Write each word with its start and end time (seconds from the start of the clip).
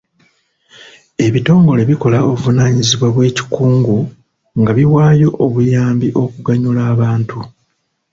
Ebitongole 1.25 1.81
bikola 1.89 2.17
obuvunaanyizibwa 2.27 3.07
bw'ekikungu 3.15 3.97
nga 4.59 4.71
biwaayo 4.77 5.29
obuyambi 5.43 6.07
okuganyula 6.23 6.81
abantu. 6.93 7.39